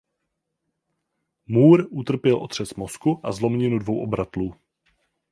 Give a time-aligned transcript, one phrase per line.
[1.47, 4.55] Moore utrpěl otřes mozku a zlomeninu dvou obratlů.